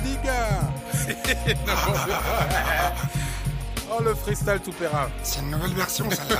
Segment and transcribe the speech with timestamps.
[0.00, 0.72] Diga.
[3.94, 5.10] Oh, le freestyle tout périn.
[5.22, 6.38] C'est une nouvelle version, celle-là.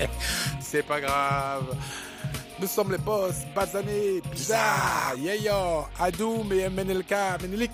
[0.60, 1.76] C'est pas grave.
[2.60, 7.70] Nous sommes les boss, Bazané, Bizarre, Yeyo, Adoum et MNLK, Menelik.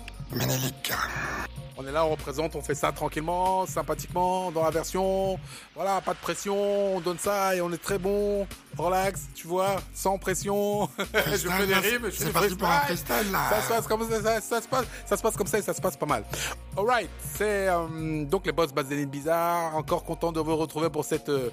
[1.77, 5.37] On est là, on représente, on fait ça tranquillement, sympathiquement, dans la version.
[5.75, 8.47] Voilà, pas de pression, on donne ça et on est très bon.
[8.77, 10.89] Relax, tu vois, sans pression.
[10.97, 12.65] je fais des rimes, je fais des freestyles.
[12.85, 13.49] freestyle, là.
[13.49, 15.61] Ça se passe comme ça, ça, ça se passe, ça se passe comme ça et
[15.61, 16.23] ça se passe pas mal.
[16.77, 19.75] Alright, c'est euh, donc les boss Bazané Bizarre.
[19.75, 21.49] Encore content de vous retrouver pour cette euh,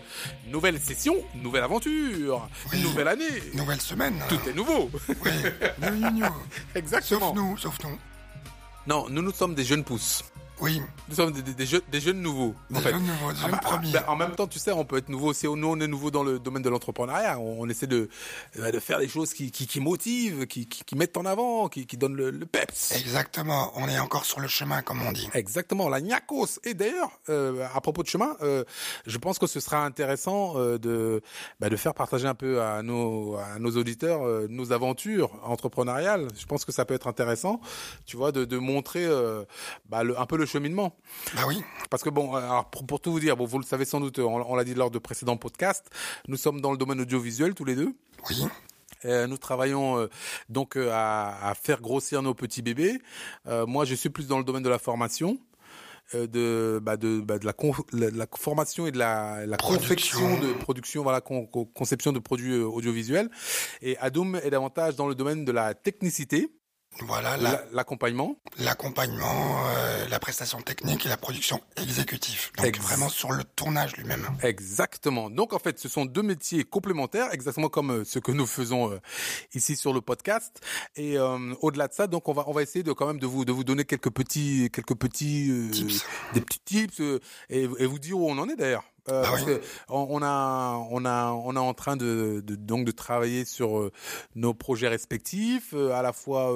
[0.46, 2.80] nouvelle session, nouvelle aventure, Oui.
[2.82, 3.42] nouvelle année.
[3.54, 4.14] Nouvelle semaine.
[4.28, 4.88] Tout est nouveau.
[5.08, 5.30] Oui.
[5.80, 6.26] New, new, new.
[6.76, 7.34] Exactement.
[7.34, 7.98] Sauf nous, sauf nous.
[8.86, 10.24] Non, nous, nous sommes des jeunes pousses.
[10.62, 10.80] Oui.
[11.08, 12.54] Nous sommes des, des- des jeunes, des jeunes nouveaux.
[12.70, 12.90] Des en fait.
[12.92, 13.92] jeunes nouveaux, des Ah jeunes bah, premiers.
[13.92, 15.46] bah, en même temps, tu sais, on peut être nouveau aussi.
[15.46, 17.38] Nous, on est nouveau dans le domaine de l'entrepreneuriat.
[17.38, 18.08] On, on essaie de,
[18.58, 21.68] euh, de faire des choses qui, qui, qui motivent, qui, qui, qui mettent en avant,
[21.68, 22.92] qui, qui donnent le, le peps.
[22.92, 23.72] Exactement.
[23.76, 25.28] On est encore sur le chemin, comme on dit.
[25.34, 26.60] Exactement, la Niakos.
[26.64, 28.64] Et d'ailleurs, euh, à propos de chemin, euh,
[29.06, 31.22] je pense que ce sera intéressant euh, de,
[31.60, 36.28] bah, de faire partager un peu à nos, à nos auditeurs euh, nos aventures entrepreneuriales.
[36.38, 37.60] Je pense que ça peut être intéressant,
[38.06, 39.44] tu vois, de, de montrer euh,
[39.88, 40.94] bah, le, un peu le cheminement.
[41.34, 41.62] Bah oui.
[41.90, 44.18] Parce que bon, alors pour, pour tout vous dire, bon, vous le savez sans doute,
[44.18, 45.88] on, on l'a dit lors de précédents podcasts,
[46.28, 47.94] nous sommes dans le domaine audiovisuel tous les deux.
[48.30, 48.44] Oui.
[49.04, 50.06] Euh, nous travaillons euh,
[50.48, 53.00] donc euh, à, à faire grossir nos petits bébés.
[53.48, 55.38] Euh, moi, je suis plus dans le domaine de la formation.
[56.14, 60.38] euh, de bah de bah de la, con- la, la formation et de la, confection
[60.40, 63.28] de production voilà con- con- conception de produits euh, audiovisuels
[63.80, 66.48] et Adoum est davantage dans le domaine de la technicité
[67.00, 72.50] Voilà la- la- l'accompagnement l'accompagnement, euh, la prestation technique et la production exécutive.
[72.58, 74.28] Donc vraiment sur le tournage lui-même.
[74.42, 75.30] Exactement.
[75.30, 78.92] Donc en fait, ce sont deux métiers complémentaires, exactement comme euh, ce que nous faisons
[78.92, 78.98] euh,
[79.54, 80.60] ici sur le podcast.
[80.96, 83.26] Et euh, au-delà de ça, donc on va on va essayer de quand même de
[83.26, 86.04] vous de vous donner quelques petits quelques petits euh, Tips.
[86.34, 88.84] des petits tips euh, et, et vous dire où on en est d'ailleurs.
[89.08, 89.58] Euh, Ah parce oui.
[89.58, 93.78] que on, a on a on est en train de, de donc de travailler sur
[93.78, 93.92] euh,
[94.36, 96.54] nos projets respectifs euh, à la fois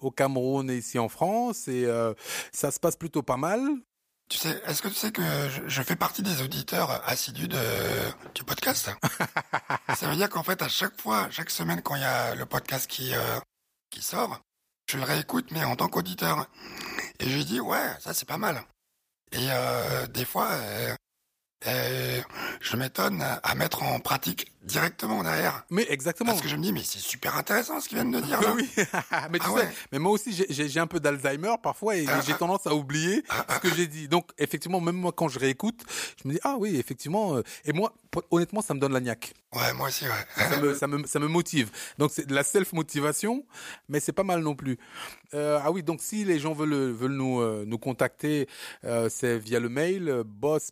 [0.00, 1.86] au Cameroun et ici en France et
[2.52, 3.60] ça se passe plutôt pas mal.
[4.28, 7.58] Tu sais, est-ce que tu sais que je, je fais partie des auditeurs assidus de,
[8.34, 8.90] du podcast?
[9.96, 12.44] Ça veut dire qu'en fait, à chaque fois, chaque semaine, quand il y a le
[12.44, 13.12] podcast qui,
[13.88, 14.38] qui sort,
[14.90, 16.46] je le réécoute, mais en tant qu'auditeur.
[17.20, 18.62] Et je dis, ouais, ça c'est pas mal.
[19.32, 19.46] Et
[20.12, 20.50] des fois,
[21.66, 22.20] euh,
[22.60, 25.64] je m'étonne à mettre en pratique directement derrière.
[25.70, 26.30] Mais exactement.
[26.32, 28.40] Parce que je me dis, mais c'est super intéressant ce qu'ils viennent de dire.
[28.40, 28.52] là.
[28.56, 28.68] oui,
[29.30, 29.68] mais tu Ah sais, ouais.
[29.92, 32.38] mais moi aussi j'ai- un peu d'Alzheimer parfois et Ah, j'ai ah.
[32.38, 33.24] tendance à oublier
[33.54, 34.06] ce que j'ai dit.
[34.06, 35.82] Donc effectivement, même moi quand je réécoute,
[36.22, 37.36] je me dis ah oui effectivement.
[37.36, 37.92] euh, Et moi
[38.30, 39.32] honnêtement, ça me donne la niaque.
[39.54, 40.44] Ouais, moi aussi, ouais.
[40.50, 41.70] Ça me, ça me, ça me motive.
[41.98, 43.44] Donc c'est de la self motivation,
[43.88, 44.78] mais c'est pas mal non plus.
[45.34, 48.48] Euh, ah oui, donc si les gens veulent veulent nous euh, nous contacter,
[48.84, 50.70] euh, c'est via le mail boss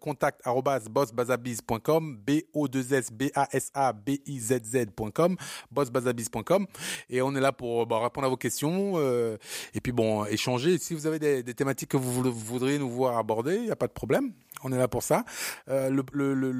[0.00, 0.42] contact
[0.90, 5.36] bossbazabiz.com b o 2 s b a s a b i z z.com
[5.70, 6.66] bossbazabiz.com
[7.10, 9.36] et on est là pour bah, répondre à vos questions euh,
[9.74, 10.78] et puis bon échanger.
[10.78, 13.86] Si vous avez des, thématiques que vous voudriez nous voir aborder, il y a pas
[13.86, 14.32] de problème.
[14.62, 15.24] On est là pour ça.
[15.68, 16.52] Euh, le, le, le,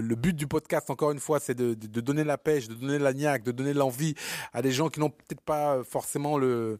[0.00, 2.74] le, but du podcast, encore une fois, c'est de, de, de donner la pêche, de
[2.74, 4.14] donner la niaque, de donner l'envie
[4.52, 6.78] à des gens qui n'ont peut-être pas forcément le,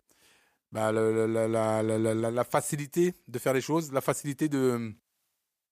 [0.70, 4.92] bah, la, la, la- la facilité de faire les choses, la facilité de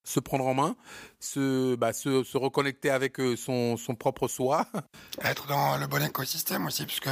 [0.05, 0.77] se prendre en main,
[1.19, 4.67] se, bah, se, reconnecter avec euh, son, son propre soi.
[5.23, 7.11] être dans le bon écosystème aussi, parce que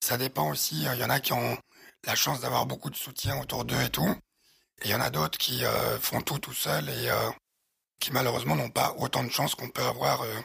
[0.00, 0.86] ça dépend aussi.
[0.92, 1.58] Il y en a qui ont
[2.06, 4.08] la chance d'avoir beaucoup de soutien autour d'eux et tout.
[4.82, 7.30] Et il y en a d'autres qui euh, font tout tout seuls et euh,
[8.00, 10.40] qui malheureusement n'ont pas autant de chance qu'on peut avoir euh,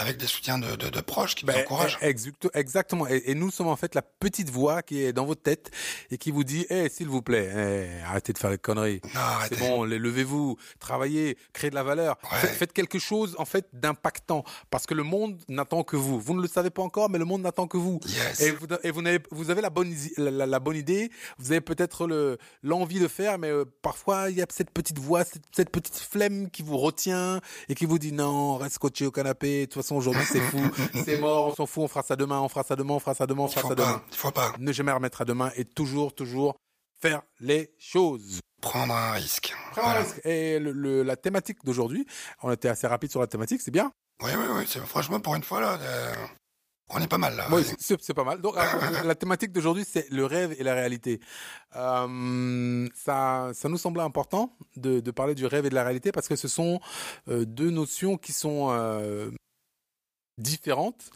[0.00, 1.98] avec des soutiens de, de, de proches qui nous Ben, encouragent.
[2.00, 3.06] exact- exactement.
[3.08, 5.70] Et, et nous sommes en fait la petite voix qui est dans votre tête
[6.12, 9.00] et qui vous dit, eh, s'il vous plaît, eh, arrêtez de faire les conneries.
[9.48, 12.16] C'est bon, les- levez-vous, travaillez, créez de la valeur.
[12.22, 12.38] Ouais.
[12.38, 16.20] Faites, faites quelque chose en fait d'impactant parce que le monde n'attend que vous.
[16.20, 17.98] Vous ne le savez pas encore, mais le monde n'attend que vous.
[18.06, 18.40] Yes.
[18.40, 19.02] Et vous, et vous,
[19.32, 23.00] vous avez la bonne, isi- la, la- la bonne idée, vous avez peut-être le- l'envie
[23.00, 26.50] de faire, mais euh, parfois il y a cette petite voix, cette, cette petite flemme
[26.50, 29.66] qui vous retient et qui vous dit non, reste scotché au canapé.
[29.88, 30.60] Façon aujourd'hui c'est fou,
[31.04, 33.14] c'est mort, on s'en fout, on fera ça demain, on fera ça demain, on fera
[33.14, 34.02] ça demain, on fera ça demain.
[34.10, 36.56] il faut pas Ne jamais remettre à demain et toujours, toujours
[37.00, 38.40] faire les choses.
[38.60, 39.54] prendre un risque.
[39.72, 40.20] Prendre un risque.
[40.24, 42.04] Et le, le- la thématique d'aujourd'hui,
[42.42, 43.92] on était assez rapide sur la thématique, c'est bien.
[44.22, 44.64] Oui, oui, oui.
[44.66, 46.12] c'est- Franchement, pour une fois, là, euh,
[46.90, 47.46] on est pas mal, là.
[47.52, 48.40] Oui, c'est c'est pas mal.
[48.40, 48.60] Donc, euh,
[49.04, 51.20] la thématique d'aujourd'hui, c'est le rêve et la réalité.
[51.76, 56.10] Euh, ça, ça nous semblait important de, de parler du rêve et de la réalité
[56.12, 56.80] parce que ce sont
[57.28, 58.68] euh, deux notions qui sont
[60.38, 61.10] différentes,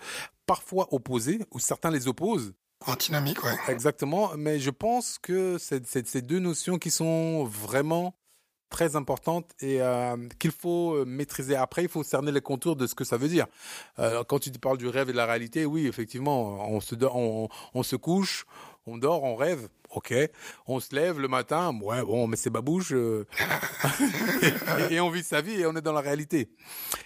[0.47, 2.53] parfois opposées, ou certains les opposent.
[2.87, 3.55] Antinomique, ouais.
[3.69, 8.15] Exactement, mais je pense que c'est ces deux notions qui sont vraiment
[8.73, 11.55] très importantes et euh, qu'il faut euh, maîtriser.
[11.55, 13.47] Après, il faut cerner les contours de ce que ça veut dire.
[13.99, 17.49] Euh, quand tu parles du rêve et de la réalité, oui, effectivement, on se, on,
[17.75, 18.47] on se couche,
[18.87, 20.15] on dort, on rêve ok.
[20.67, 23.27] On se lève le matin, ouais, bon, mais c'est babouche, euh,
[24.91, 26.49] et, on vit sa vie et on est dans la réalité.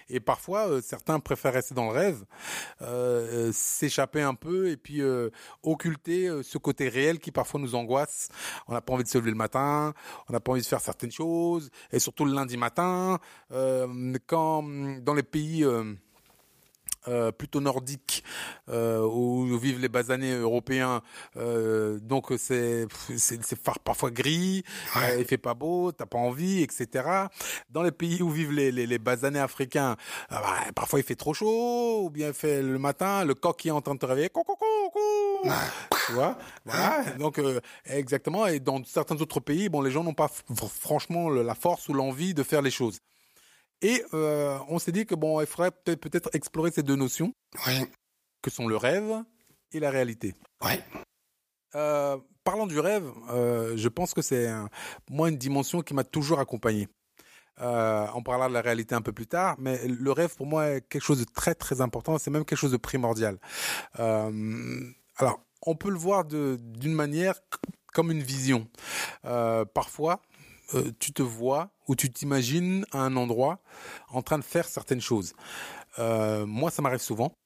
[0.09, 2.25] Et parfois, euh, certains préfèrent rester dans le rêve,
[2.83, 5.03] euh, s'échapper un peu et puis
[5.63, 8.29] occulter ce côté réel qui parfois nous angoisse.
[8.69, 9.93] On n'a pas envie de se lever le matin,
[10.29, 13.19] on n'a pas envie de faire certaines choses, et surtout le lundi matin,
[14.27, 14.63] quand
[15.03, 15.65] dans les pays
[17.09, 18.25] euh, plutôt nordique
[18.69, 21.03] euh, où vivent les basanés européens.
[21.37, 22.87] Euh, donc c'est
[23.17, 24.65] c'est parfois gris
[25.19, 27.27] il fait pas beau t'as pas envie etc
[27.71, 29.97] dans les pays où vivent les les, les basanés africains
[30.31, 30.43] bah,
[30.75, 33.73] parfois il fait trop chaud ou bien il fait le matin le coq qui est
[33.73, 35.51] en train de te réveiller coucou coucou.
[36.07, 37.05] Tu vois voilà.
[37.19, 37.41] Donc
[37.85, 40.31] exactement et dans certains autres pays bon les gens n'ont pas
[40.81, 42.99] franchement la force ou l'envie de faire les choses
[43.83, 47.33] et euh, on s'est dit que bon, il faudrait peut-être explorer ces deux notions,
[48.43, 49.23] que sont le rêve
[49.73, 50.35] et la réalité.
[50.63, 50.83] Ouais.
[51.75, 54.49] Euh, parlant du rêve, euh, je pense que c'est
[55.11, 56.89] moi une dimension qui m'a toujours accompagné.
[57.59, 60.89] on parlera de la réalité un peu plus tard, mais le rêve pour moi est
[60.89, 62.17] quelque chose de très très important.
[62.19, 63.39] C'est même quelque chose de primordial.
[63.99, 67.35] alors, on peut le voir d'une manière
[67.93, 68.69] comme une vision.
[69.23, 70.23] parfois,
[70.75, 73.61] euh, tu te vois ou tu t'imagines à un endroit
[74.09, 75.35] en train de faire certaines choses.
[75.99, 77.37] Euh, moi, ça m'arrive souvent.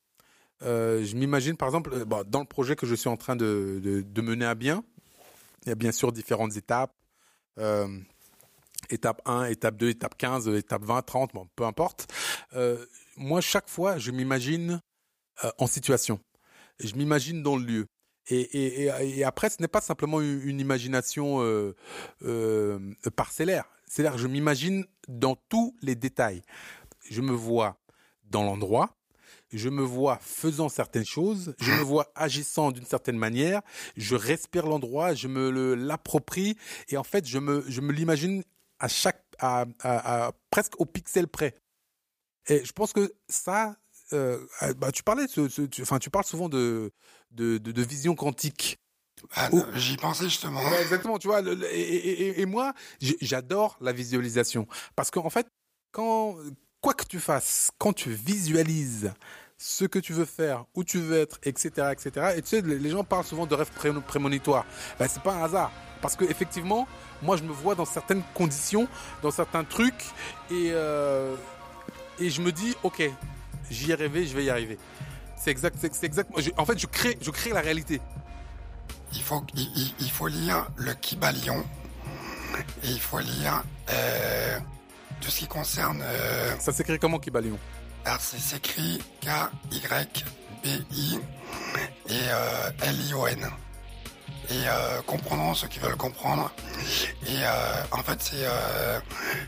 [0.63, 4.47] Euh, je m'imagine, par exemple, dans le projet que je suis en train de, mener
[4.47, 4.83] à bien,
[5.65, 6.95] il y a bien sûr différentes étapes.
[8.89, 12.11] étape 1, étape 2, étape 15, étape 20, 30, bon, peu importe.
[13.17, 14.81] moi, chaque fois, je m'imagine
[15.59, 16.21] en situation.
[16.79, 17.87] Je m'imagine dans le lieu.
[18.31, 21.75] Et, après, ce n'est pas simplement une, imagination euh,
[22.23, 22.79] euh,
[23.17, 23.65] parcellaire.
[23.87, 26.43] C'est-à-dire, je m'imagine dans tous les détails.
[27.11, 27.77] Je me vois
[28.31, 28.97] dans l'endroit,
[29.53, 33.63] je me vois faisant certaines choses, je me vois agissant d'une certaine manière,
[33.97, 36.57] je respire l'endroit, je me l'approprie,
[36.89, 38.45] et en fait, je me, l'imagine
[38.79, 39.25] à chaque,
[40.51, 41.57] presque au pixel près.
[42.47, 43.77] Et je pense que ça,
[44.13, 44.39] euh,
[44.77, 45.27] bah, tu parlais,
[45.81, 46.93] enfin, tu parles souvent de,
[47.31, 48.79] de, de, vision quantique.
[49.35, 50.61] Ah, j'y pensais justement.
[50.81, 51.43] exactement, tu vois.
[51.73, 52.73] et, et, moi,
[53.21, 54.67] j'adore la visualisation
[54.97, 55.47] parce qu'en fait,
[55.93, 56.37] quand
[56.81, 59.13] quoi que tu fasses, quand tu visualises
[59.59, 62.35] ce que tu veux faire, où tu veux être, etc., etc.
[62.37, 63.71] Et tu sais, les gens parlent souvent de rêves
[64.07, 64.65] prémonitoires.
[64.99, 65.71] Ben, c'est pas un hasard.
[66.01, 66.89] Parce que effectivement,
[67.21, 68.89] moi, je me vois dans certaines conditions,
[69.23, 70.03] dans certains trucs,
[70.51, 71.37] et, euh,
[72.19, 73.03] et je me dis, ok,
[73.71, 74.79] j'y ai rêvé, je vais y arriver.
[75.43, 76.31] C'est exact, c'est exact.
[76.59, 78.03] En fait, je crée, je crée la réalité.
[79.15, 81.65] Il faut, il, faut lire le Kibalion
[82.85, 84.59] et il faut lire euh,
[85.23, 86.03] tout ce qui concerne.
[86.05, 87.59] Euh, Ça s'écrit comment Kibalion?
[88.05, 91.19] Alors, c'est s'écrit K-Y-B-I
[92.07, 93.49] et euh, L-I-O-N.
[94.51, 94.65] Et
[95.07, 96.53] comprendront ceux qui veulent comprendre.
[97.29, 97.39] Et
[97.93, 98.45] en fait, c'est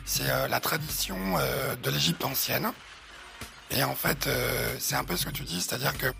[0.04, 1.16] c'est la tradition
[1.82, 2.70] de l'Égypte ancienne.
[3.74, 6.12] Et en fait, euh, c'est un peu ce que tu dis, c'est-à-dire que,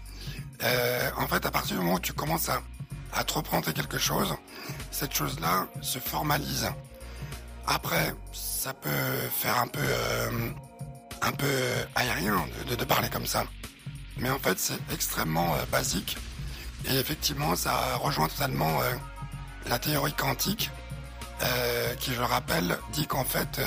[0.63, 2.63] euh, en fait, à partir du moment où tu commences à,
[3.13, 4.35] à te représenter quelque chose,
[4.91, 6.71] cette chose-là se formalise.
[7.67, 8.91] Après, ça peut
[9.39, 10.51] faire un peu, euh,
[11.21, 11.47] un peu
[11.95, 13.45] aérien de, de, parler comme ça.
[14.17, 16.17] Mais en fait, c'est extrêmement basique.
[16.87, 18.81] Et effectivement, ça rejoint totalement
[19.67, 20.71] la théorie quantique,
[22.01, 23.61] qui, je rappelle, dit qu'en fait,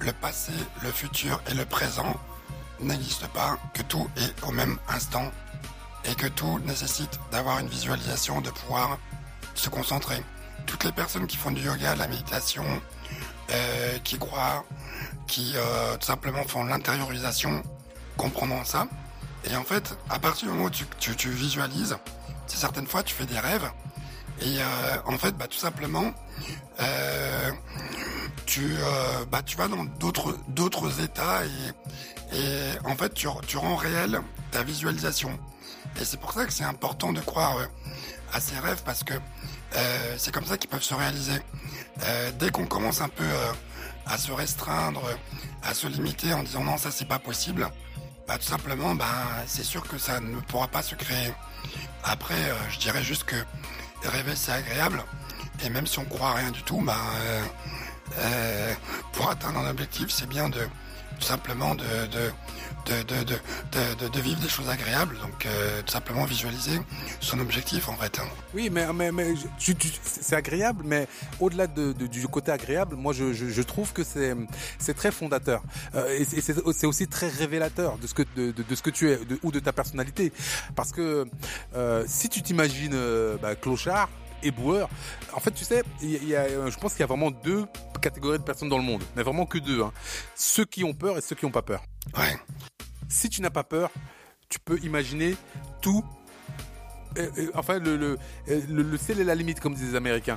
[0.00, 0.52] le passé,
[0.82, 2.18] le futur et le présent
[2.82, 5.30] n'existe pas, que tout est au même instant
[6.04, 8.98] et que tout nécessite d'avoir une visualisation, de pouvoir
[9.54, 10.22] se concentrer.
[10.66, 12.64] Toutes les personnes qui font du yoga, de la méditation,
[13.50, 14.64] euh, qui croient,
[15.26, 17.62] qui euh, tout simplement font l'intériorisation,
[18.16, 18.86] comprendront ça.
[19.44, 21.96] Et en fait, à partir du moment où tu, tu, visualises,
[22.46, 23.70] certaines fois tu fais des rêves,
[24.42, 26.12] et euh, en fait, bah, tout simplement,
[28.50, 28.74] tu,
[29.30, 34.20] bah, tu vas dans d'autres d'autres états et, et en fait, tu, tu rends réel
[34.50, 35.38] ta visualisation.
[36.00, 37.66] Et c'est pour ça que c'est important de croire euh,
[38.32, 41.40] à ces rêves parce que euh, c'est comme ça qu'ils peuvent se réaliser.
[42.02, 43.28] Euh, dès qu'on commence un peu
[44.06, 45.02] à se restreindre,
[45.62, 47.68] à se limiter en disant non ça c'est pas possible,
[48.26, 49.06] bah tout simplement bah
[49.46, 51.32] c'est sûr que ça ne pourra pas se créer.
[52.02, 53.36] Après je dirais juste que
[54.04, 55.04] rêver c'est agréable
[55.64, 56.96] et même si on croit à rien du tout, bah
[59.12, 60.60] pour atteindre un objectif c'est bien de
[61.20, 62.30] simplement de, de
[62.86, 66.80] de, de, vivre des choses agréables, donc euh, tout simplement visualiser
[67.20, 68.18] son objectif en fait.
[68.18, 68.26] Hein.
[68.54, 69.34] Oui, mais, mais, mais
[70.02, 71.06] c'est agréable, mais
[71.38, 75.62] au-delà de, du côté agréable, moi je, je, trouve que c'est très fondateur
[75.94, 79.52] euh, et c'est aussi très révélateur de ce que, de, ce que tu es ou
[79.52, 80.32] de ta personnalité.
[80.74, 81.26] Parce que
[81.76, 84.08] euh, si tu t'imagines euh, bah, clochard,
[84.42, 84.88] éboueur.
[85.32, 87.66] En fait, tu sais, il y a, je pense qu'il y a vraiment deux
[88.00, 89.82] catégories de personnes dans le monde, mais vraiment que deux.
[89.82, 89.92] Hein.
[90.34, 91.82] Ceux qui ont peur et ceux qui n'ont pas peur.
[92.16, 92.36] Ouais.
[93.08, 93.90] Si tu n'as pas peur,
[94.48, 95.36] tu peux imaginer
[95.80, 96.04] tout
[97.54, 98.18] enfin, le, le,
[98.68, 100.36] le, ciel est la limite, comme disent les Américains.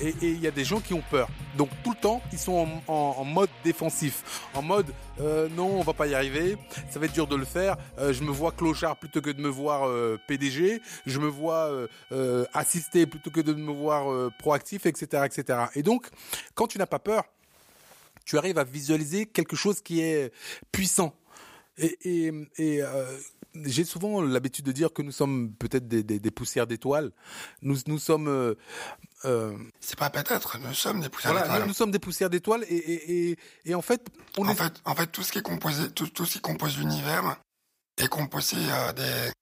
[0.00, 1.28] Et il y a des gens qui ont peur.
[1.56, 4.86] Donc tout le temps, ils sont en, en, mode défensif, en mode
[5.20, 6.56] euh, non, on va pas y arriver,
[6.90, 7.76] ça va être dur de le faire.
[7.98, 10.80] Euh, je me vois clochard plutôt que de me voir euh, PDG.
[11.06, 11.70] Je me vois
[12.12, 15.58] euh, assister plutôt que de me voir proactif, etc., etc.
[15.74, 16.08] Et donc,
[16.54, 17.24] quand tu n'as pas peur,
[18.24, 20.32] tu arrives à visualiser quelque chose qui est
[20.70, 21.14] puissant.
[21.78, 22.82] Et, et, et
[23.64, 27.12] j'ai souvent l'habitude de dire que nous sommes peut-être des, des, des, poussières d'étoiles.
[27.60, 28.28] Nous, nous sommes.
[28.28, 28.54] Euh,
[29.24, 31.60] euh, c'est pas peut-être, nous sommes des poussières d'étoiles.
[31.60, 34.80] Nous, nous, sommes des poussières d'étoiles et, et, et, et, en fait, on en fait,
[34.84, 37.36] en fait, tout ce qui est composé, tout, tout ce qui compose l'univers
[37.98, 39.32] est composé euh, des,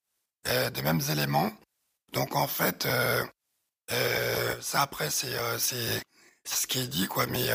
[0.49, 1.53] euh, des mêmes éléments.
[2.13, 3.25] Donc en fait, euh,
[3.93, 6.03] euh, ça après c'est c'est
[6.45, 7.47] ce qui est dit quoi, mais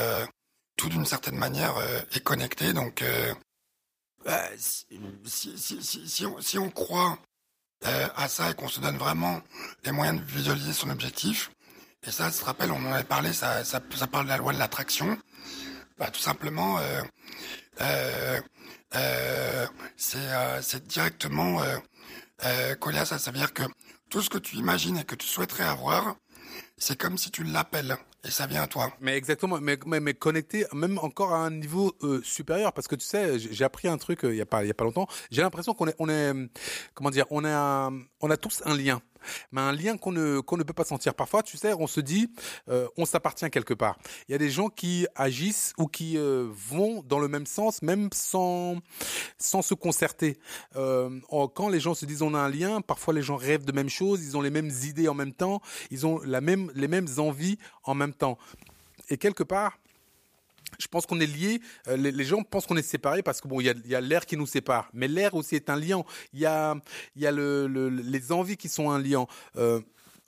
[0.77, 1.75] tout d'une certaine manière
[2.13, 2.71] est connecté.
[2.73, 3.03] Donc
[4.57, 7.17] si, si, si, on, si on croit
[7.85, 9.41] euh, à ça et qu'on se donne vraiment
[9.83, 11.51] les moyens de visualiser son objectif,
[12.07, 14.53] et ça, se rappelle, on en avait parlé, ça, ça, ça parle de la loi
[14.53, 15.17] de l'attraction,
[15.97, 17.01] bah, tout simplement, euh,
[17.81, 18.41] euh,
[18.95, 19.67] euh,
[20.15, 21.61] euh c'est directement
[22.79, 23.17] collé à ça.
[23.17, 23.63] Ça veut dire que
[24.09, 26.15] tout ce que tu imagines et que tu souhaiterais avoir,
[26.77, 28.91] c'est comme si tu l'appelles et ça vient à toi.
[29.01, 33.05] Mais exactement, mais, mais, connecté même encore à un niveau euh, supérieur parce que tu
[33.05, 35.07] sais, j'ai appris un truc euh, il y a pas il y a pas longtemps.
[35.31, 36.33] J'ai l'impression qu'on est on est
[36.93, 39.01] comment dire, on a on a tous un lien
[39.51, 41.13] mais un lien qu'on ne ne peut pas sentir.
[41.13, 42.29] Parfois, tu sais, on se dit,
[42.69, 43.97] euh, on s'appartient quelque part.
[44.27, 47.81] Il y a des gens qui agissent ou qui euh, vont dans le même sens,
[47.81, 48.77] même sans
[49.37, 50.37] sans se concerter.
[50.75, 51.09] Euh,
[51.53, 53.89] quand les gens se disent on a un lien, parfois les gens rêvent de même
[53.89, 57.07] chose, ils ont les mêmes idées en même temps, ils ont la même les mêmes
[57.17, 58.37] envies en même temps.
[59.09, 59.77] Et quelque part,
[60.79, 61.61] je pense qu'on est liés.
[61.87, 63.95] Euh, les, les, gens pensent qu'on est séparés parce que bon, il y a, y
[63.95, 66.03] a l'air qui nous sépare, mais l'air aussi est un lien.
[66.33, 66.75] Il y a,
[67.15, 69.25] y a le, le, les envies qui sont un lien.
[69.57, 69.81] Euh,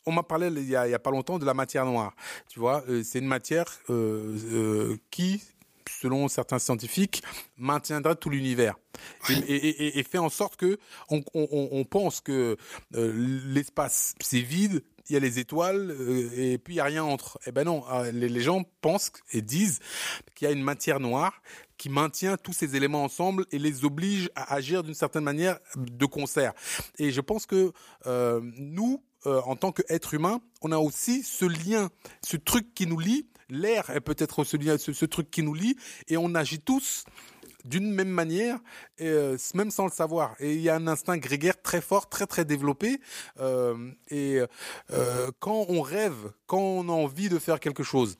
[0.07, 2.15] on m'a parlé il y, a, il y a pas longtemps de la matière noire.
[2.47, 5.43] Tu vois, euh, c'est une matière euh, euh, qui,
[5.89, 7.21] selon certains scientifiques,
[7.57, 8.75] maintiendra tout l'univers
[9.29, 12.57] et, et, et, et, fait en sorte que on, on, on pense que
[12.91, 17.03] l'espace c'est vide il y a les étoiles euh, et puis il y a rien
[17.03, 17.39] entre.
[17.45, 19.79] Eh ben non, euh, les, gens pensent et disent
[20.35, 21.41] qu'il y a une matière noire
[21.77, 26.05] qui maintient tous ces éléments ensemble et les oblige à agir d'une certaine manière de
[26.05, 26.53] concert.
[26.97, 27.71] Et je pense que
[28.05, 31.89] euh, nous, euh, en tant qu'êtres humains, on a aussi ce lien,
[32.23, 33.27] ce truc qui nous lie.
[33.49, 35.77] L'air est peut-être ce lien, ce truc qui nous lie,
[36.09, 37.05] et on agit tous
[37.67, 38.59] d'une même manière,
[39.01, 40.35] euh, même sans le savoir.
[40.39, 42.99] Et il y a un instinct grégaire très fort, très très développé.
[43.39, 44.39] Euh, et
[44.91, 48.17] euh, quand on rêve, quand on a envie de faire quelque chose,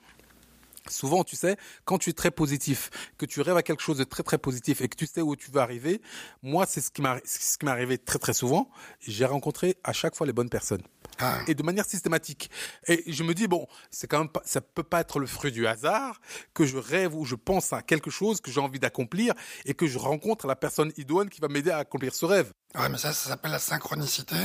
[0.89, 4.03] Souvent, tu sais, quand tu es très positif, que tu rêves à quelque chose de
[4.03, 6.01] très très positif et que tu sais où tu vas arriver,
[6.41, 8.69] moi, c'est ce qui m'est arrivé très très souvent.
[8.99, 10.83] J'ai rencontré à chaque fois les bonnes personnes.
[11.19, 11.39] Ah.
[11.47, 12.51] Et de manière systématique.
[12.87, 15.51] Et je me dis bon, c'est quand même pas, ça peut pas être le fruit
[15.51, 16.21] du hasard
[16.53, 19.33] que je rêve ou je pense à quelque chose que j'ai envie d'accomplir
[19.65, 22.51] et que je rencontre la personne idoine qui va m'aider à accomplir ce rêve.
[22.75, 24.35] Ouais, mais ça, ça s'appelle la synchronicité.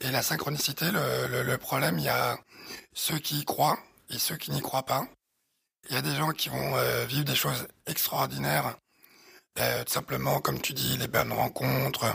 [0.00, 2.38] Et la synchronicité, le, le, le problème, il y a
[2.92, 3.78] ceux qui y croient
[4.10, 5.08] et ceux qui n'y croient pas.
[5.88, 8.76] Il y a des gens qui vont euh, vivre des choses extraordinaires,
[9.58, 12.14] euh, simplement, comme tu dis, les bonnes rencontres,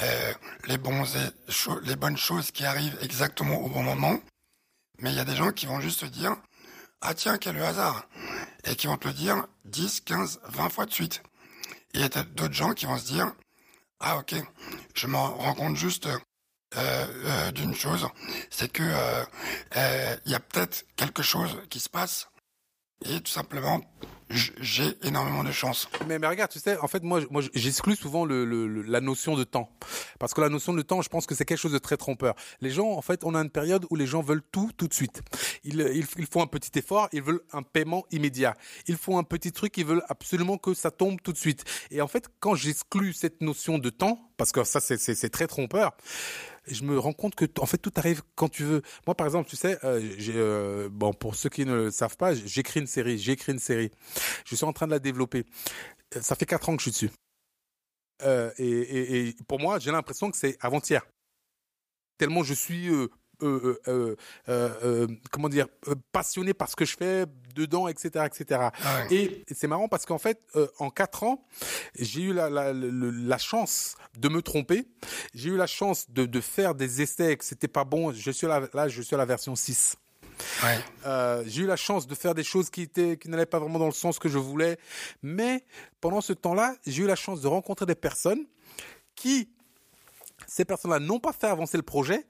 [0.00, 0.32] euh,
[0.66, 4.18] les, bonnes choses qui arrivent exactement au bon moment.
[5.00, 6.34] Mais il y a des gens qui vont juste dire,
[7.02, 8.06] ah tiens, quel hasard
[8.64, 11.22] Et qui vont te le dire 10, 15, 20 fois de suite.
[11.92, 13.30] Il y a d'autres gens qui vont se dire,
[14.00, 14.34] ah ok,
[14.94, 16.08] je me rends compte juste
[17.54, 18.08] d'une chose,
[18.50, 18.82] c'est que
[20.24, 22.28] il y a peut-être quelque chose qui se passe
[23.04, 23.80] et tout simplement
[24.30, 25.88] j'ai énormément de chance.
[26.06, 29.36] Mais, mais regarde, tu sais, en fait, moi, moi, j'exclus souvent le, le, la notion
[29.36, 29.70] de temps,
[30.18, 32.34] parce que la notion de temps, je pense que c'est quelque chose de très trompeur.
[32.60, 34.94] Les gens, en fait, on a une période où les gens veulent tout tout de
[34.94, 35.22] suite.
[35.62, 38.54] Ils, ils, ils font un petit effort, ils veulent un paiement immédiat.
[38.86, 41.64] Ils font un petit truc, ils veulent absolument que ça tombe tout de suite.
[41.90, 45.92] Et en fait, quand j'exclus cette notion de temps, parce que ça, c'est très trompeur
[46.66, 48.82] je me rends compte que en fait tout arrive quand tu veux.
[49.06, 52.34] Moi par exemple, tu sais, euh, euh, bon pour ceux qui ne le savent pas,
[52.34, 53.90] j'écris une série, j'écris une série.
[54.44, 55.44] Je suis en train de la développer.
[56.20, 57.10] ça fait quatre ans que je suis dessus.
[58.22, 61.04] Euh, et, pour moi, j'ai l'impression que c'est avant-hier.
[62.18, 62.88] Tellement je suis
[63.42, 64.16] euh, euh,
[64.48, 65.66] euh, comment dire
[66.12, 68.68] passionné par ce que je fais dedans, etc., etc.
[69.10, 69.14] Ouais.
[69.14, 70.40] Et c'est marrant parce qu'en fait,
[70.78, 71.44] en quatre ans,
[71.98, 74.86] j'ai eu la, la, la, la, chance de me tromper.
[75.34, 78.12] J'ai eu la chance de, de faire des essais que c'était pas bon.
[78.12, 79.96] Je suis là, là, je suis à la version 6.
[80.62, 80.78] Ouais.
[81.06, 83.78] Euh, j'ai eu la chance de faire des choses qui étaient qui n'allaient pas vraiment
[83.78, 84.78] dans le sens que je voulais,
[85.22, 85.64] mais
[86.00, 88.44] pendant ce temps-là, j'ai eu la chance de rencontrer des personnes
[89.14, 89.48] qui
[90.46, 92.26] ces personnes-là n'ont pas fait avancer le projet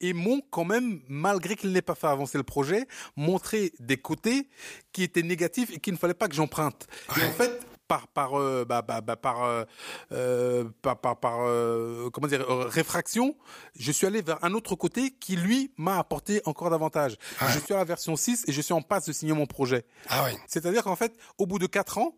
[0.00, 4.48] et m'ont quand même, malgré qu'ils n'aient pas fait avancer le projet, montré des côtés
[4.92, 6.86] qui étaient négatifs et qu'il ne fallait pas que j'emprunte.
[7.16, 7.22] Ouais.
[7.22, 9.64] Et en fait, par par euh, bah, bah, bah, par, euh,
[10.12, 13.34] euh, par par par euh, comment dire réfraction,
[13.76, 17.16] je suis allé vers un autre côté qui lui m'a apporté encore davantage.
[17.42, 17.48] Ouais.
[17.52, 19.84] Je suis à la version 6 et je suis en passe de signer mon projet.
[20.08, 20.28] Ah.
[20.46, 22.14] C'est-à-dire qu'en fait, au bout de quatre ans,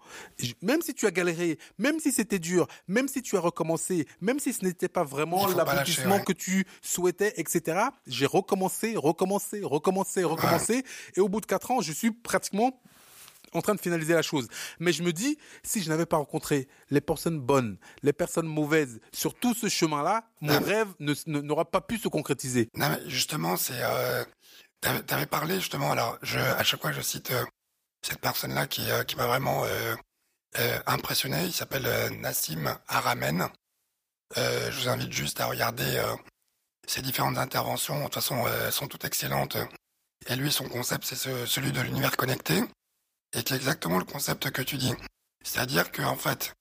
[0.60, 4.40] même si tu as galéré, même si c'était dur, même si tu as recommencé, même
[4.40, 6.24] si ce n'était pas vraiment l'aboutissement ouais.
[6.24, 10.84] que tu souhaitais, etc., j'ai recommencé, recommencé, recommencé, recommencé, ouais.
[11.16, 12.78] et au bout de quatre ans, je suis pratiquement
[13.52, 14.48] en train de finaliser la chose.
[14.80, 19.00] Mais je me dis, si je n'avais pas rencontré les personnes bonnes, les personnes mauvaises
[19.12, 20.88] sur tout ce chemin-là, mon non, rêve
[21.26, 22.68] n'aura pas pu se concrétiser.
[22.76, 23.80] Non, mais justement, c'est.
[23.80, 24.24] Euh,
[24.82, 25.92] tu avais parlé justement.
[25.92, 27.44] Alors, je, à chaque fois, je cite euh,
[28.02, 31.44] cette personne-là qui, euh, qui m'a vraiment euh, impressionné.
[31.44, 31.88] Il s'appelle
[32.20, 33.48] Nassim Aramen.
[34.36, 36.02] je vous invite juste à regarder
[36.86, 37.98] ses différentes interventions.
[37.98, 39.56] De toute façon, elles sont toutes excellentes.
[40.26, 42.62] Et lui, son concept, c'est ce, celui de l'univers connecté
[43.32, 44.94] est exactement le concept que tu dis.
[45.44, 46.54] C'est-à-dire que en fait,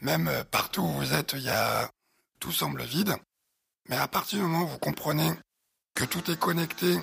[0.00, 1.90] même partout où vous êtes, il y a
[2.40, 3.16] tout semble vide,
[3.88, 5.30] mais à partir du moment où vous comprenez
[5.94, 6.98] que tout est connecté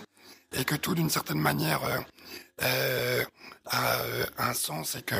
[0.53, 1.99] et que tout d'une certaine manière euh,
[2.61, 3.25] euh,
[3.65, 5.15] a euh, un sens et que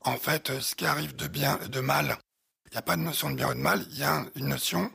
[0.00, 2.18] en fait, ce qui arrive de bien, de mal,
[2.66, 4.48] il n'y a pas de notion de bien ou de mal, il y a une
[4.48, 4.90] notion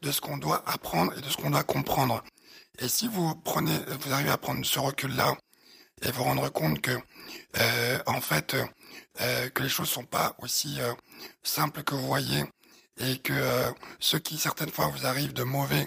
[0.00, 2.22] de ce qu'on doit apprendre et de ce qu'on doit comprendre.
[2.78, 5.36] Et si vous prenez, vous arrivez à prendre ce recul-là
[6.02, 6.96] et vous rendre compte que
[7.58, 8.56] euh, en fait
[9.20, 10.92] euh, que les choses sont pas aussi euh,
[11.42, 12.44] simples que vous voyez
[12.98, 13.34] et que
[14.00, 15.86] ce qui certaines fois vous arrive de mauvais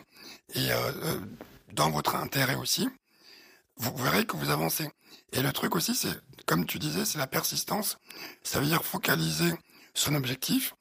[0.54, 1.20] et euh,
[1.74, 2.90] dans votre intérêt aussi,
[3.78, 4.90] vous verrez que vous avancez.
[5.32, 7.98] Et le truc aussi, c'est comme tu disais, c'est la persistance.
[8.44, 9.54] Ça veut dire focaliser
[9.94, 10.74] son objectif.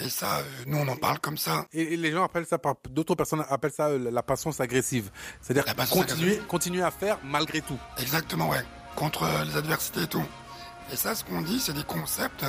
[0.00, 1.66] Et ça, nous, on en parle comme ça.
[1.72, 2.58] Et, les gens appellent ça,
[2.90, 5.10] d'autres personnes appellent ça euh, la patience agressive.
[5.42, 7.78] C'est-à-dire continuer, continuer à faire malgré tout.
[7.98, 8.62] Exactement, ouais.
[8.94, 10.24] Contre les adversités et tout.
[10.92, 12.44] Et ça, ce qu'on dit, c'est des concepts.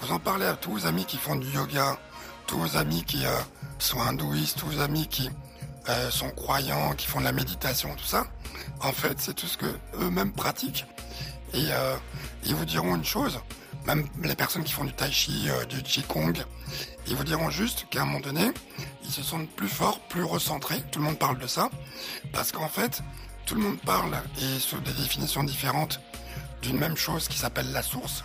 [0.00, 1.98] Vous en parlez à tous vos amis qui font du yoga,
[2.46, 3.30] tous vos amis qui euh,
[3.78, 5.30] sont hindouistes, tous vos amis qui
[5.88, 8.26] euh, sont croyants, qui font de la méditation, tout ça.
[8.82, 9.66] En fait, c'est tout ce que
[10.00, 10.84] eux-mêmes pratiquent.
[11.54, 11.96] Et euh,
[12.44, 13.40] ils vous diront une chose,
[13.86, 16.34] même les personnes qui font du tai chi, euh, du qigong,
[17.06, 18.50] ils vous diront juste qu'à un moment donné,
[19.04, 20.82] ils se sentent plus forts, plus recentrés.
[20.92, 21.70] Tout le monde parle de ça,
[22.32, 23.02] parce qu'en fait,
[23.46, 26.00] tout le monde parle et sous des définitions différentes
[26.62, 28.24] d'une même chose qui s'appelle la source.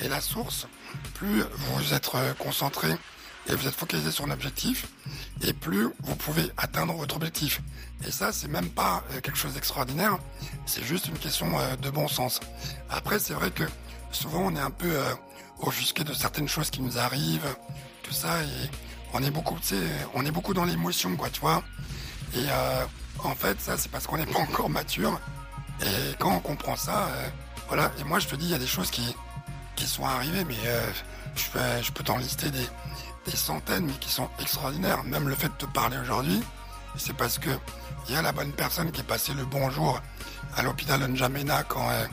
[0.00, 0.66] Et la source,
[1.14, 2.88] plus vous êtes concentré
[3.48, 4.86] et vous êtes focalisé sur un objectif,
[5.42, 7.60] et plus vous pouvez atteindre votre objectif.
[8.06, 10.18] Et ça, c'est même pas quelque chose d'extraordinaire,
[10.64, 11.48] c'est juste une question
[11.80, 12.38] de bon sens.
[12.88, 13.64] Après, c'est vrai que
[14.12, 15.14] souvent on est un peu euh,
[15.60, 17.54] offusqué de certaines choses qui nous arrivent,
[18.02, 18.70] tout ça, et
[19.14, 19.58] on est beaucoup,
[20.14, 21.62] on est beaucoup dans l'émotion, quoi, tu vois.
[22.34, 22.84] Et euh,
[23.24, 25.20] en fait, ça, c'est parce qu'on n'est pas encore mature.
[25.82, 27.28] Et quand on comprend ça, euh,
[27.68, 27.90] voilà.
[27.98, 29.02] Et moi, je te dis, il y a des choses qui,
[29.84, 30.54] sont arrivées, mais
[31.34, 35.02] je, peux, je t'en lister des, centaines, mais qui sont extraordinaires.
[35.02, 36.40] Même le fait de te parler aujourd'hui,
[36.96, 37.50] c'est parce que
[38.08, 40.00] il y a la bonne personne qui est passée le bonjour
[40.56, 42.04] à l'hôpital N'Djamena quand euh,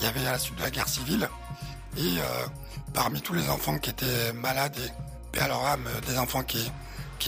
[0.00, 1.28] il y avait à la suite de la guerre civile.
[1.96, 2.46] Et euh,
[2.94, 4.90] parmi tous les enfants qui étaient malades et
[5.32, 6.70] paix à leur âme, des enfants qui,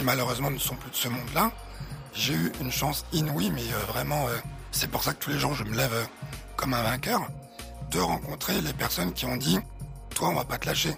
[0.03, 1.51] malheureusement ne sont plus de ce monde-là,
[2.15, 4.27] j'ai eu une chance inouïe, mais euh, vraiment,
[4.71, 6.09] c'est pour ça que tous les jours je me lève
[6.57, 7.29] comme un vainqueur,
[7.91, 9.59] de rencontrer les personnes qui ont dit,
[10.15, 10.97] toi on va pas te lâcher.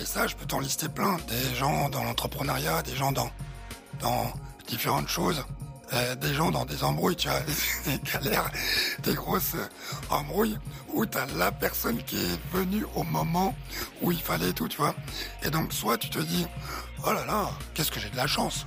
[0.00, 1.16] Et ça, je peux t'en lister plein.
[1.28, 3.30] Des gens dans l'entrepreneuriat, des gens dans
[4.66, 5.44] différentes choses,
[5.92, 7.40] euh, des gens dans des embrouilles, tu as
[7.86, 8.50] des galères,
[9.02, 9.56] des grosses
[10.10, 10.58] embrouilles,
[10.92, 13.54] où tu la personne qui est venue au moment
[14.02, 14.94] où il fallait tout, tu vois.
[15.44, 16.46] Et donc, soit tu te dis,
[17.04, 18.66] oh là là, qu'est-ce que j'ai de la chance.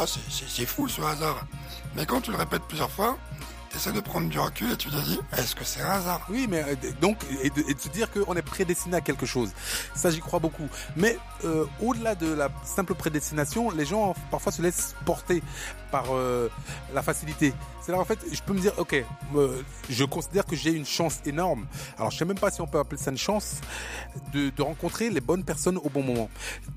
[0.00, 1.46] Oh, c'est fou ce hasard.
[1.94, 3.18] Mais quand tu le répètes plusieurs fois,
[3.76, 6.26] essaies de prendre du recul et tu te dis, est-ce que c'est un hasard?
[6.30, 9.26] Oui, mais euh, donc, et de, et de se dire qu'on est prédestiné à quelque
[9.26, 9.50] chose.
[9.94, 10.68] Ça, j'y crois beaucoup.
[10.96, 15.42] Mais euh, au-delà de la simple prédestination, les gens parfois se laissent porter
[15.90, 16.48] par euh,
[16.94, 17.52] la facilité.
[17.82, 19.04] C'est là en fait, je peux me dire, ok,
[19.34, 21.66] euh, je considère que j'ai une chance énorme.
[21.98, 23.56] Alors je sais même pas si on peut appeler ça une chance
[24.32, 26.30] de, de rencontrer les bonnes personnes au bon moment.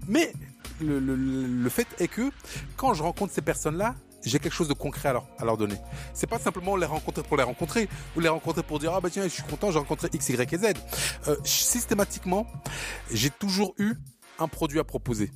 [0.08, 0.34] Mais
[0.82, 2.32] le, le, le fait est que
[2.76, 3.96] quand je rencontre ces personnes-là,
[4.26, 5.76] j'ai quelque chose de concret à leur, à leur donner.
[6.14, 9.10] C'est pas simplement les rencontrer pour les rencontrer ou les rencontrer pour dire ah bah
[9.12, 10.74] tiens je suis content j'ai rencontré X Y et Z.
[11.28, 12.48] Euh, systématiquement
[13.12, 13.94] j'ai toujours eu
[14.40, 15.32] un produit à proposer.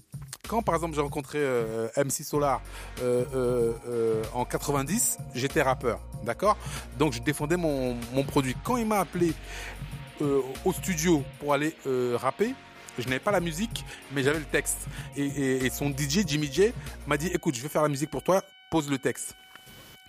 [0.47, 2.62] Quand par exemple j'ai rencontré euh, MC Solar
[3.02, 6.58] euh, euh, euh, en 90, j'étais rappeur, d'accord?
[6.97, 8.56] Donc je défendais mon, mon produit.
[8.63, 9.34] Quand il m'a appelé
[10.21, 12.56] euh, au studio pour aller euh, rapper,
[12.97, 14.88] je n'avais pas la musique, mais j'avais le texte.
[15.15, 16.73] Et, et- et son DJ, Jimmy J,
[17.08, 19.36] m'a dit, écoute, je vais faire la musique pour toi, pose le texte.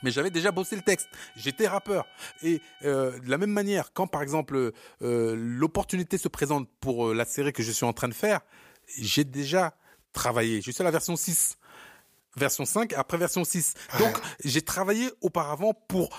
[0.03, 1.09] Mais j'avais déjà bossé le texte.
[1.37, 2.07] J'étais rappeur.
[2.43, 7.15] Et euh, de la même manière, quand par exemple euh, l'opportunité se présente pour euh,
[7.15, 8.41] la série que je suis en train de faire,
[8.99, 9.75] j'ai déjà
[10.13, 10.61] travaillé.
[10.63, 11.57] Je suis à la version 6.
[12.37, 13.75] Version 5, après version 6.
[13.99, 16.17] Donc, j'ai travaillé auparavant pour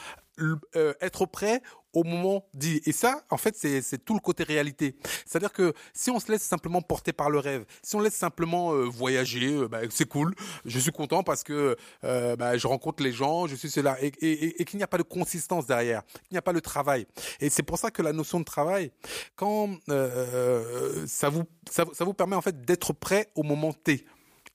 [0.76, 1.62] euh, être prêt
[1.94, 2.82] au moment dit.
[2.86, 4.96] Et ça, en fait, c'est tout le côté réalité.
[5.26, 8.74] C'est-à-dire que si on se laisse simplement porter par le rêve, si on laisse simplement
[8.74, 10.34] euh, voyager, euh, bah, c'est cool.
[10.66, 11.76] Je suis content parce que
[12.06, 14.88] euh, bah, je rencontre les gens, je suis cela, et, et, et- qu'il n'y a
[14.88, 17.06] pas de consistance derrière, qu'il n'y a pas le travail.
[17.42, 18.92] Et c'est pour ça que la notion de travail,
[19.36, 24.06] quand euh, ça vous ça, ça vous permet en fait d'être prêt au moment T.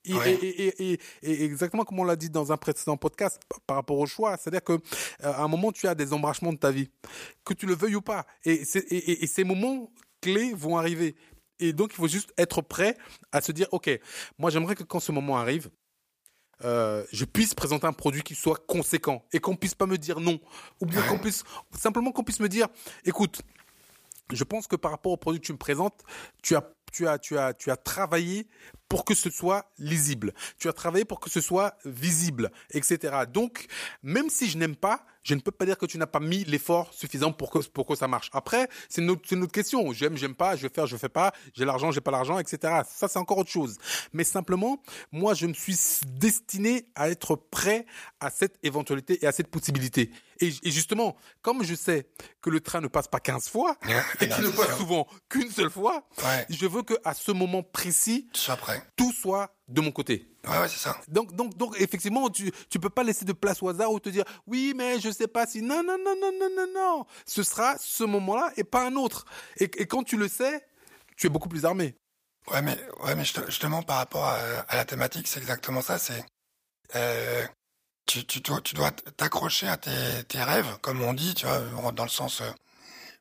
[0.06, 0.32] Et, Ouais.
[0.34, 3.98] et, et, et, et exactement comme on l'a dit dans un précédent podcast par rapport
[3.98, 4.78] au choix, c'est-à-dire que euh,
[5.20, 6.88] à un moment tu as des embrachements de ta vie,
[7.44, 9.90] que tu le veuilles ou pas, et, ces moments
[10.20, 11.16] clés vont arriver.
[11.58, 12.96] Et donc il faut juste être prêt
[13.32, 13.90] à se dire ok,
[14.38, 15.70] moi j'aimerais que quand ce moment arrive,
[16.64, 20.20] euh, je puisse présenter un produit qui soit conséquent et qu'on puisse pas me dire
[20.20, 20.38] non,
[20.80, 21.08] ou bien Ouais.
[21.08, 21.44] qu'on puisse
[21.76, 22.68] simplement qu'on puisse me dire
[23.04, 23.42] écoute,
[24.32, 26.02] je pense que par rapport au produit que tu me présentes,
[26.42, 26.64] tu as,
[26.96, 28.46] tu as, tu as, tu as travaillé
[28.88, 30.32] pour que ce soit lisible.
[30.58, 33.24] Tu as travaillé pour que ce soit visible, etc.
[33.30, 33.66] Donc,
[34.02, 36.44] même si je n'aime pas, je ne peux pas dire que tu n'as pas mis
[36.44, 38.30] l'effort suffisant pour que, pour que ça marche.
[38.32, 39.92] Après, c'est une autre, question.
[39.92, 42.82] J'aime, j'aime pas, je vais faire, je fais pas, j'ai l'argent, j'ai pas l'argent, etc.
[42.88, 43.76] Ça, c'est encore autre chose.
[44.12, 44.80] Mais simplement,
[45.10, 47.86] moi, je me suis destiné à être prêt
[48.20, 50.10] à cette éventualité et à cette possibilité.
[50.40, 52.06] Et, et justement, comme je sais
[52.40, 53.76] que le train ne passe pas 15 fois,
[54.20, 54.76] et qu'il ne passe sûr.
[54.78, 56.46] souvent qu'une seule fois, Ouais.
[56.50, 58.28] je veux que à ce moment précis,
[58.60, 58.82] prêt.
[58.96, 60.28] tout soit de mon côté.
[60.48, 60.96] Ouais, ouais, c'est ça.
[61.08, 64.08] Donc, donc, donc, effectivement, tu, tu peux pas laisser de place au hasard ou te
[64.08, 67.06] dire, oui, mais je sais pas si, non, non, non, non, non, non, non.
[67.26, 69.24] Ce sera ce moment-là et pas un autre.
[69.58, 70.64] Et, et quand tu le sais,
[71.16, 71.96] tu es beaucoup plus armé.
[72.52, 74.36] Ouais, mais, ouais, mais juste- justement, par rapport à,
[74.68, 75.98] à la thématique, c'est exactement ça.
[75.98, 76.24] C'est,
[76.94, 77.44] euh,
[78.06, 81.92] tu, tu, dois- tu dois t'accrocher à tes, tes rêves, comme on dit, tu vois,
[81.92, 82.50] dans le sens euh,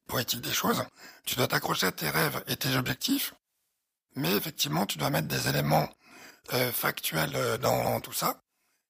[0.07, 0.83] poétique des choses.
[1.25, 3.33] Tu dois t'accrocher à tes rêves et tes objectifs,
[4.15, 5.89] mais effectivement, tu dois mettre des éléments
[6.53, 8.41] euh, factuels euh, dans tout ça.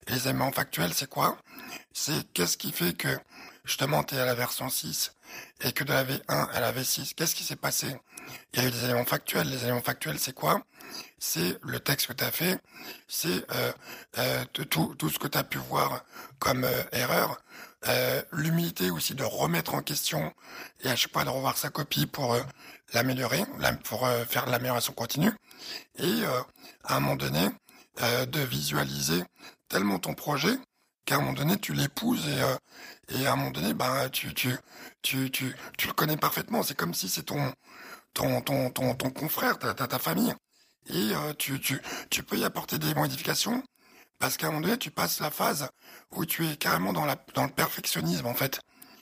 [0.07, 1.37] Les éléments factuels, c'est quoi?
[1.93, 3.17] C'est qu'est-ce qui fait que
[3.63, 5.13] justement tu es à la version 6
[5.61, 7.95] et que de la V1 à la V6, qu'est-ce qui s'est passé?
[8.53, 9.49] Il y a eu des éléments factuels.
[9.49, 10.61] Les éléments factuels, c'est quoi?
[11.17, 12.59] C'est le texte que tu as fait,
[13.07, 13.71] c'est euh,
[14.19, 16.03] euh, tout, tout ce que tu as pu voir
[16.37, 17.41] comme euh, erreur,
[17.87, 20.33] euh, l'humilité aussi de remettre en question
[20.81, 22.41] et à chaque fois de revoir sa copie pour euh,
[22.93, 25.31] l'améliorer, la- pour euh, faire de l'amélioration continue,
[25.97, 26.23] et
[26.83, 27.49] à un moment donné,
[28.27, 29.23] de visualiser
[29.67, 30.57] tellement ton projet
[31.05, 32.55] qu'à un moment donné tu l'épouses et euh,
[33.09, 34.55] et à un moment donné ben tu tu
[35.01, 36.63] tu tu tu le connais parfaitement.
[36.63, 37.53] C'est comme si c'est ton
[38.13, 40.33] ton ton ton ton confrère ta ta, ta famille.
[40.87, 43.63] Et euh, tu tu tu peux y apporter des modifications
[44.19, 45.69] parce qu'à un moment donné tu passes la phase
[46.11, 48.59] où tu es carrément dans la dans le perfectionnisme en fait.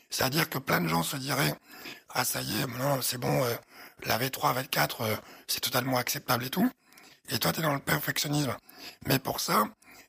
[0.10, 1.56] C'est-à-dire que plein de gens se diraient
[2.10, 3.56] ah ça y est non c'est bon euh,
[4.06, 5.16] la V3 V4 euh,
[5.48, 6.70] c'est totalement acceptable et tout
[7.30, 8.56] et toi tu es dans le perfectionnisme.
[9.08, 9.66] Mais pour ça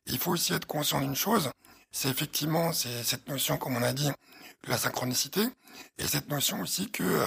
[0.06, 1.50] il faut aussi être conscient d'une chose,
[1.92, 5.42] c'est effectivement c'est cette notion, comme on a dit, de la synchronicité,
[5.98, 7.26] et cette notion aussi que euh,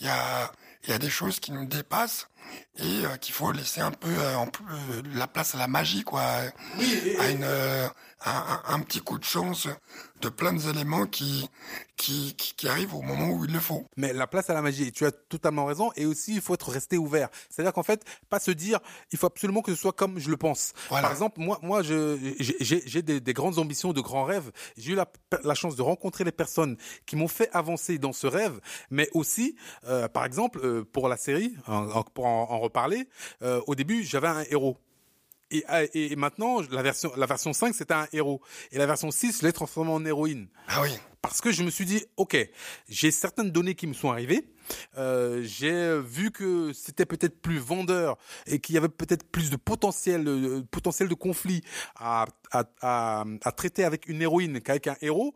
[0.00, 0.52] il y a
[0.88, 2.28] y a des choses qui nous dépassent
[2.76, 6.04] et euh, qu'il faut laisser un peu euh, en euh, la place à la magie,
[6.04, 7.88] quoi, à une euh,
[8.24, 9.68] un, un- petit coup de chance
[10.22, 11.48] de plein d'éléments qui,
[11.96, 13.86] qui qui qui arrivent au moment où il le faut.
[13.96, 15.92] Mais la place à la magie, tu as totalement raison.
[15.96, 17.28] Et aussi, il faut être resté ouvert.
[17.50, 18.80] C'est-à-dire qu'en fait, pas se dire,
[19.12, 20.72] il faut absolument que ce soit comme je le pense.
[20.88, 21.02] Voilà.
[21.02, 24.50] Par exemple, moi, moi, j'ai- des, des grandes ambitions, de grands rêves.
[24.78, 25.06] J'ai eu la,
[25.44, 28.60] la chance de rencontrer les personnes qui m'ont fait avancer dans ce rêve.
[28.90, 33.08] Mais aussi, euh, par exemple, euh, pour la série, en- en- pour en, en reparler,
[33.42, 34.78] euh, au début, j'avais un héros.
[35.50, 38.40] Et, ah, et, et maintenant, la version, la version 5, c'était un héros.
[38.72, 40.48] Et la version 6, je l'ai transformé en héroïne.
[40.68, 40.90] Ah oui.
[41.22, 42.36] Parce que je me suis dit, OK,
[42.88, 44.48] j'ai certaines données qui me sont arrivées.
[44.96, 49.56] Euh, j'ai vu que c'était peut-être plus vendeur et qu'il y avait peut-être plus de
[49.56, 51.62] potentiel, euh, potentiel de conflit
[51.96, 55.34] à, à, à, à traiter avec une héroïne qu'avec un héros.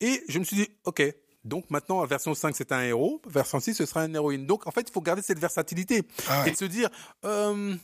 [0.00, 1.02] Et je me suis dit, OK,
[1.48, 3.20] donc maintenant, version 5, c'est un héros.
[3.26, 4.46] Version 6, ce sera une héroïne.
[4.46, 6.48] Donc en fait, il faut garder cette versatilité Ah ouais.
[6.48, 6.88] et de se dire,
[7.24, 7.74] euh,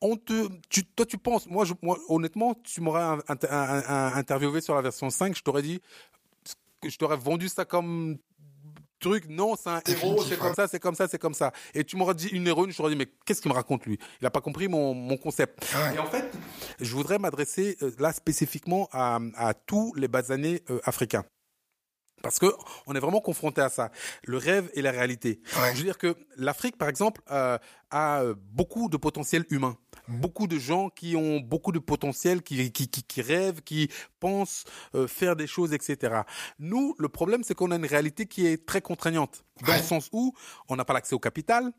[0.00, 4.82] on te, tu, toi tu penses, moi, je, moi honnêtement, tu m'aurais interviewé sur la
[4.82, 5.80] version 5, je t'aurais dit,
[6.86, 8.16] je t'aurais vendu ça comme
[9.00, 11.52] truc, non, c'est un héros, c'est comme ça, c'est comme ça, c'est comme ça.
[11.74, 13.98] Et tu m'aurais dit une héroïne, je t'aurais dit, mais qu'est-ce qu'il me raconte lui?
[14.20, 15.66] Il a pas compris mon, mon concept.
[15.74, 15.96] Ah ouais.
[15.96, 16.30] Et en fait,
[16.80, 21.24] je voudrais m'adresser euh, là spécifiquement à, à tous les basanés euh, africains.
[22.22, 22.46] Parce que
[22.86, 23.90] on est vraiment confronté à ça,
[24.24, 25.40] le rêve et la réalité.
[25.60, 25.70] Ouais.
[25.72, 27.56] Je veux dire que l'Afrique, par exemple, euh,
[27.90, 29.76] a euh, beaucoup de potentiel humain,
[30.08, 33.88] beaucoup de gens qui ont beaucoup de potentiel, qui qui, qui, qui rêvent, qui
[34.20, 36.22] pensent euh, faire des choses, etc.
[36.58, 39.78] Nous, le problème, c'est qu'on a une réalité qui est très contraignante, dans Ouais.
[39.78, 40.34] le sens où
[40.68, 41.72] on n'a pas l'accès au capital,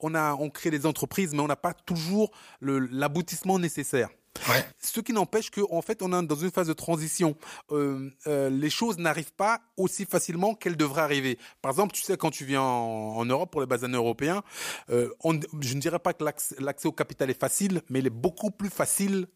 [0.00, 4.08] on a on crée des entreprises, mais on n'a pas toujours l'aboutissement nécessaire.
[4.48, 4.64] Ouais.
[4.80, 7.36] Ce qui n'empêche qu'en fait, on est dans une phase de transition.
[7.72, 11.38] Euh, euh, les choses n'arrivent pas aussi facilement qu'elles devraient arriver.
[11.62, 14.42] Par exemple, tu sais, quand tu viens en, en Europe pour les basanés européens,
[14.90, 18.10] euh, on- je ne dirais pas que l'accès au capital est facile, mais il est
[18.10, 19.26] beaucoup plus facile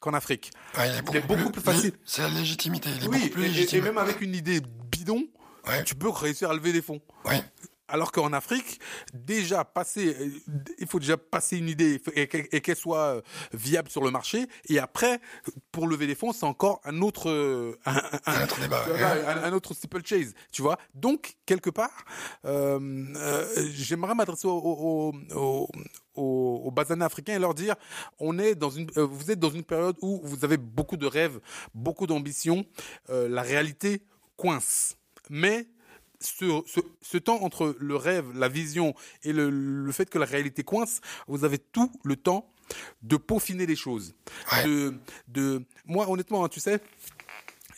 [0.00, 0.50] qu'en Afrique.
[0.76, 1.92] Ouais, il est beaucoup, beaucoup plus facile.
[2.04, 2.90] C'est la légitimité.
[2.96, 3.78] Il est Oui, beaucoup plus et, légitime.
[3.78, 5.26] et même avec une idée bidon,
[5.66, 5.84] Ouais.
[5.84, 7.00] tu peux réussir à lever des fonds.
[7.24, 7.42] Ouais.
[7.88, 8.80] Alors qu'en Afrique,
[9.14, 10.30] déjà passer, euh,
[10.78, 12.28] il faut déjà passer une idée et
[12.60, 13.22] qu'elle soit euh,
[13.54, 14.46] viable sur le marché.
[14.68, 15.20] Et après,
[15.72, 18.84] pour lever des fonds, c'est encore un autre, euh, un, un- Un autre débat.
[19.26, 20.76] un, un autre steeple chase, tu vois.
[20.94, 22.04] Donc quelque part,
[22.44, 22.78] euh,
[23.16, 25.68] euh, j'aimerais m'adresser aux au, au,
[26.14, 27.74] au, aux basanés africains et leur dire,
[28.18, 31.40] on est dans une, vous êtes dans une période où vous avez beaucoup de rêves,
[31.74, 32.66] beaucoup d'ambitions.
[33.08, 34.02] Euh, la réalité
[34.36, 34.96] coince,
[35.30, 35.66] mais
[36.20, 40.26] ce, ce, ce temps entre le rêve, la vision et le, le fait que la
[40.26, 42.52] réalité coince, vous avez tout le temps
[43.02, 44.14] de peaufiner les choses.
[44.52, 44.64] Ouais.
[44.64, 44.94] De,
[45.28, 46.80] de, moi, honnêtement, hein, tu sais,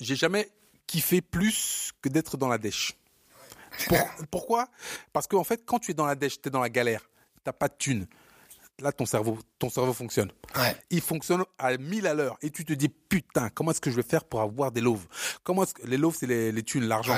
[0.01, 0.51] j'ai jamais
[0.87, 2.97] kiffé plus que d'être dans la dèche.
[3.87, 4.69] Pour- pourquoi?
[5.13, 7.09] Parce qu'en fait, quand tu es dans la dèche, tu es dans la galère,
[7.45, 8.07] t'as pas de thune.
[8.81, 10.33] Là, ton cerveau, ton cerveau fonctionne.
[10.57, 10.77] Ouais.
[10.91, 12.37] Il fonctionne à 1000 à l'heure.
[12.43, 15.07] Et tu te dis, putain, comment est-ce que je vais faire pour avoir des loaves?
[15.45, 17.15] Comment est-ce que les loaves, c'est les, les thunes, l'argent.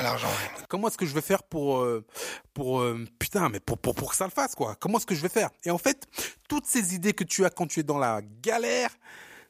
[0.69, 2.05] Comment est-ce que je vais faire pour, euh,
[2.53, 4.75] pour euh, putain, mais pour, pour, pour que ça le fasse, quoi?
[4.79, 5.49] Comment est-ce que je vais faire?
[5.63, 6.05] Et en fait,
[6.49, 8.89] toutes ces idées que tu as quand tu es dans la galère,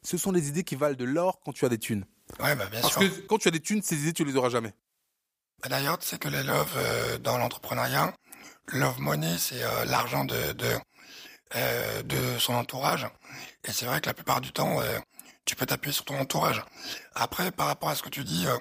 [0.03, 2.05] ce sont des idées qui valent de l'or quand tu as des thunes.
[2.39, 3.01] Ouais, bah, bien Parce sûr.
[3.01, 4.73] que quand tu as des thunes, ces idées, tu les auras jamais.
[5.61, 8.13] Bah, D'ailleurs, tu sais que les love euh, dans l'entrepreneuriat,
[8.67, 10.67] love money, c'est euh, l'argent de de,
[11.55, 13.07] euh, de son entourage.
[13.63, 14.99] Et c'est vrai que la plupart du temps, euh,
[15.45, 16.63] tu peux t'appuyer sur ton entourage.
[17.15, 18.57] Après, par rapport à ce que tu dis, euh,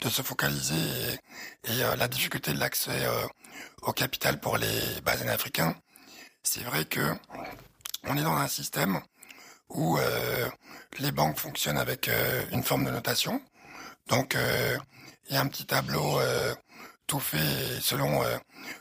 [0.00, 0.74] de se focaliser
[1.68, 3.06] et, la difficulté de l'accès
[3.82, 5.76] au capital pour les basanés africains,
[6.42, 7.14] c'est vrai que
[8.02, 9.00] on est dans un système
[9.68, 9.96] où
[10.98, 12.10] les banques fonctionnent avec
[12.50, 13.40] une forme de notation.
[14.08, 14.36] Donc,
[15.30, 16.18] il y a un petit tableau
[17.20, 18.36] fait selon euh,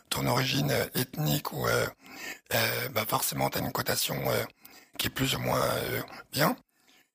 [0.09, 1.85] ton origine euh, ethnique ou euh,
[2.91, 4.15] bah forcément tu as une cotation
[4.97, 5.63] qui est plus ou moins
[6.31, 6.55] bien.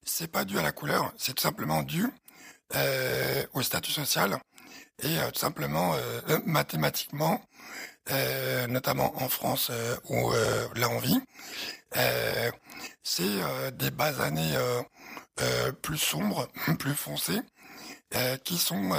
[0.03, 2.07] C'est pas dû à la couleur, c'est tout simplement dû
[3.53, 4.39] au statut social
[5.03, 5.95] et tout simplement
[6.45, 7.41] mathématiquement,
[8.69, 9.71] notamment en France
[10.09, 10.33] où
[10.75, 11.21] là on vit,
[13.03, 14.57] c'est des bases années
[15.83, 16.49] plus sombres,
[16.79, 17.43] plus foncées,
[18.45, 18.91] qui sont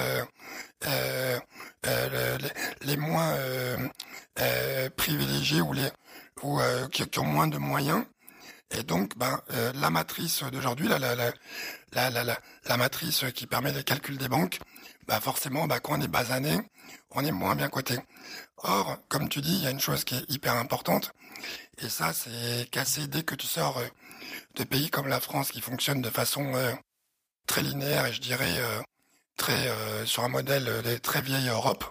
[0.85, 1.39] euh,
[1.85, 3.77] euh, les, les moins euh,
[4.39, 5.89] euh, privilégiés ou les
[6.43, 8.05] ou euh, qui, qui ont moins de moyens.
[8.71, 9.41] Et donc, ben,
[9.75, 11.31] la matrice d'aujourd'hui, la, la, la,
[11.93, 14.59] la, la, la, matrice qui permet les calculs des banques,
[15.07, 16.59] bah forcément, bah, quand on est basané,
[17.11, 17.97] on est moins bien coté.
[18.57, 21.13] Or, comme tu dis, il y a une chose qui est hyper importante,
[21.81, 23.81] et ça, c'est casser dès que tu sors
[24.55, 26.73] de pays comme la France qui fonctionne de façon euh,
[27.45, 28.81] très linéaire et je dirais euh,
[29.37, 31.85] très euh, sur un modèle euh, des très vieilles Europe.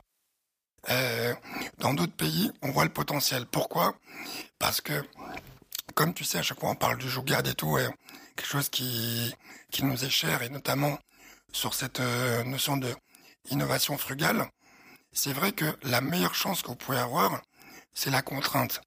[0.91, 1.35] Euh,
[1.79, 3.47] dans d'autres pays, on voit le potentiel.
[3.47, 3.97] Pourquoi?
[4.59, 5.05] Parce que,
[5.95, 7.79] comme tu sais, à chaque fois on parle du garde et tout,
[8.37, 9.35] quelque chose qui
[9.83, 10.99] nous est cher et notamment
[11.53, 12.01] sur cette
[12.45, 12.95] notion de
[13.51, 14.49] innovation frugale.
[15.13, 17.43] C'est vrai que la meilleure chance que vous pouvez avoir,
[17.95, 18.81] c'est la contrainte.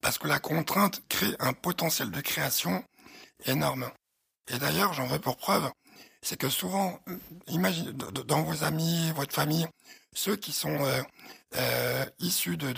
[0.00, 2.84] Parce que la contrainte crée un potentiel de création
[3.46, 3.90] énorme.
[4.48, 5.70] Et d'ailleurs, j'en veux pour preuve,
[6.22, 7.16] c'est que souvent, euh,
[7.48, 9.66] imagine, dans vos amis, votre famille,
[10.14, 11.02] ceux qui sont euh,
[11.56, 12.74] euh, issus de,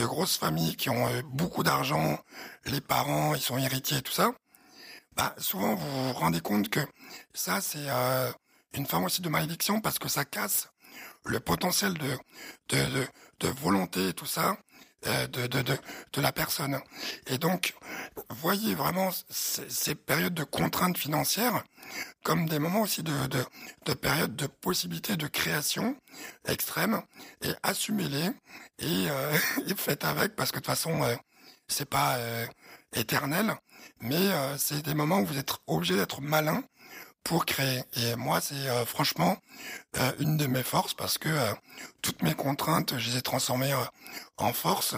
[0.00, 2.18] grosses familles qui ont beaucoup d'argent,
[2.66, 4.32] les parents, ils sont héritiers tout ça,
[5.16, 6.80] bah, souvent vous vous rendez compte que
[7.32, 7.86] ça c'est
[8.72, 10.68] une forme aussi de malédiction parce que ça casse
[11.24, 12.18] le potentiel de
[13.40, 14.56] de, volonté et tout ça
[15.04, 15.76] de, de, de,
[16.12, 16.80] de la personne.
[17.26, 17.74] Et donc,
[18.30, 21.64] voyez vraiment ces, ces périodes de contraintes financières
[22.22, 23.44] comme des moments aussi de, de,
[23.86, 25.96] de périodes de possibilités de création
[26.46, 27.02] extrême
[27.42, 28.30] et assumez-les
[28.78, 29.36] et, euh,
[29.66, 31.14] et faites avec parce que de toute façon euh,
[31.68, 32.46] c'est pas euh,
[32.94, 33.54] éternel
[34.00, 36.62] mais euh, c'est des moments où vous êtes obligé d'être malin
[37.24, 37.82] pour créer.
[37.96, 39.38] Et moi, c'est euh, franchement
[39.98, 41.52] euh, une de mes forces parce que euh,
[42.02, 43.84] toutes mes contraintes, je les ai transformées euh,
[44.36, 44.94] en force.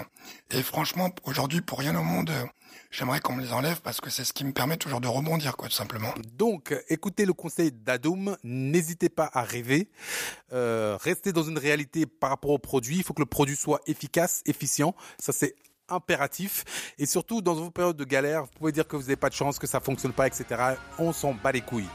[0.51, 2.45] Et franchement, aujourd'hui, pour rien au monde, euh,
[2.91, 5.57] j'aimerais qu'on me les enlève parce que c'est ce qui me permet toujours de rebondir,
[5.57, 6.13] quoi, tout simplement.
[6.37, 9.89] Donc, écoutez le conseil d'Adoum, n'hésitez pas à rêver,
[10.53, 13.81] euh, restez dans une réalité par rapport au produit, il faut que le produit soit
[13.87, 15.55] efficace, efficient, ça c'est
[15.89, 16.65] impératif.
[16.99, 19.35] Et surtout dans vos périodes de galère vous pouvez dire que vous n'avez pas de
[19.35, 20.45] chance que ça fonctionne pas etc
[20.99, 21.89] on s'en bat les couilles.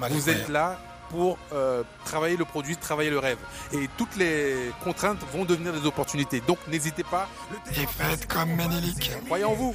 [0.00, 0.78] Les vous êtes là
[1.10, 3.38] pour euh, travailler le produit, travailler le rêve.
[3.72, 6.40] Et toutes les contraintes vont devenir des opportunités.
[6.46, 7.28] Donc n'hésitez pas,
[7.72, 9.10] Et faites comme Ménélique.
[9.26, 9.74] croyez en vous.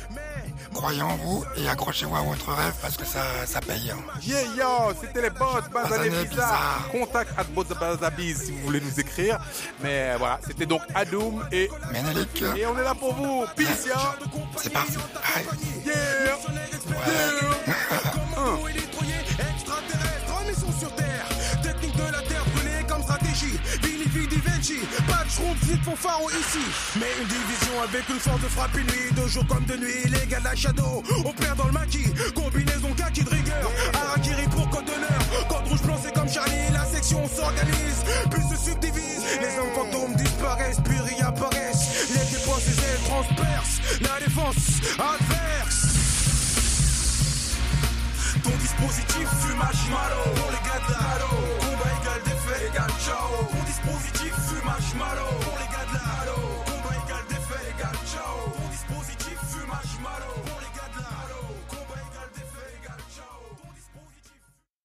[0.73, 3.91] Croyez en vous et accrochez-vous à votre rêve parce que ça, ça paye.
[3.91, 3.97] hein.
[4.23, 6.09] Yeah yo, c'était les boss, Bazané.
[6.91, 7.43] Contact at
[7.79, 9.39] Bazabiz si vous voulez nous écrire.
[9.81, 13.45] Mais voilà, c'était donc Adoum et, Ménélique, et on est là pour vous.
[13.55, 13.93] Peace yo.
[14.57, 14.97] c'est parti.
[15.35, 15.45] Allez.
[15.85, 16.37] Yeah.
[24.63, 26.63] Pas de schroom, flip fanfaro ici.
[26.95, 30.05] Mais une division avec une force de frappe nuit, de jour comme de nuit.
[30.05, 32.07] Les gars de la Shadow, opère dans le maquis.
[32.33, 33.69] Combinaison kaki de rigueur.
[33.93, 35.47] Harakiri pour code d'honneur.
[35.49, 36.71] Code rouge blanc, c'est comme Charlie.
[36.71, 39.23] La section s'organise, puis se subdivise.
[39.41, 42.07] Les hommes fantômes disparaissent, puis réapparaissent.
[42.15, 43.81] Les dépenses, les ailes transpercent.
[43.99, 45.87] La défense adverse.
[48.41, 50.43] Ton dispositif fumage malo
[52.19, 53.45] des faits, gars, ciao.
[53.49, 55.25] Pour dispositif, fumage malo.
[55.41, 56.62] Pour les gars de la halo.